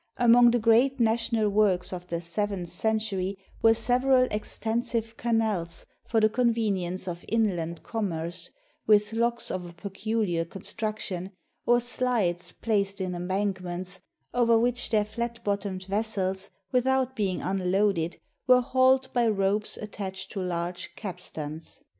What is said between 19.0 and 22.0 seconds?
by ropes attached to large capstans.